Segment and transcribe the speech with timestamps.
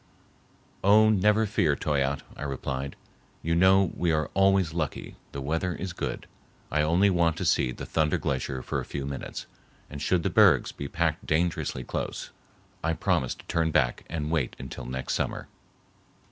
[0.83, 2.95] "Oh, never fear, Toyatte," I replied.
[3.43, 6.25] "You know we are always lucky—the weather is good.
[6.71, 9.45] I only want to see the Thunder Glacier for a few minutes,
[9.91, 12.31] and should the bergs be packed dangerously close,
[12.83, 15.47] I promise to turn back and wait until next summer."